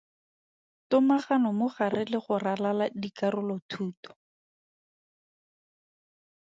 Tomagano 0.89 1.49
mo 1.59 1.67
gare 1.75 2.01
le 2.11 2.17
go 2.25 2.35
ralala 2.43 2.85
dikarolothuto. 3.01 4.09